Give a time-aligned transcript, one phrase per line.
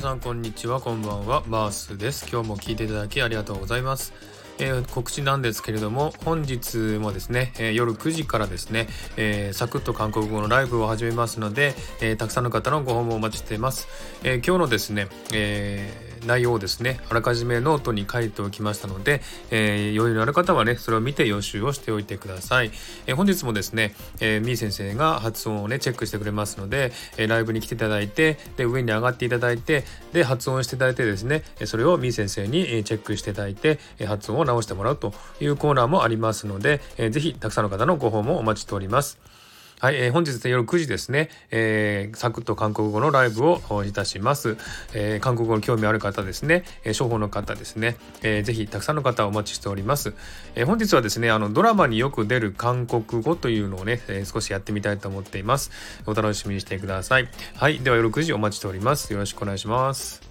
[0.00, 2.28] さんこんにちはこんばんはバースです。
[2.30, 4.12] 今日も聞いていただきありがとうございます。
[4.60, 13.88] えー、告知なんですけれども本日もですね、えー、夜9時からですね、えー、サクッと韓国語のライブを始めますので、えたくさんの方のご訪問をお待ちしています、
[14.22, 22.70] え今日のですね、え内容をですねあらかじめノートに書いておきましたので、え余裕のある方はねそれを見て予習をしておいてください、
[23.06, 39.18] え本日もですね、えみー先生が発音をねチェックしてくれますので、えライブに来ていただいてで上に上がっていただいてで発音していただいてですねそれをみー先生にチェックしていただいて発音を直してもらうというコーナーもありますので、えー、ぜひたくさんの方のご訪問お待ちしております。
[39.80, 44.56] はい、えー、本日夜9時ですね、えー、サクッと韓国語のライブをいたします。
[44.92, 50.14] えー、韓国語に興味ある方ですね、えー、商法の方ですね、えー、ぜひたくさんの方お待ちしております。
[50.56, 55.70] えー、本日はですね、あのドラマによく出る韓国語というのをね、えー、少しやってみたいと思っています。
[56.06, 57.28] お楽しみにしてください。
[57.54, 59.12] はい、では夜9時お待ちしております。
[59.12, 60.27] よろしくお願いします。